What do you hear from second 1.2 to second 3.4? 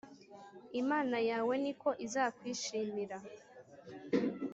yawe ni ko izakwishimira.